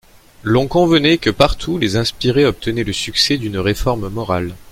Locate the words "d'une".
3.37-3.59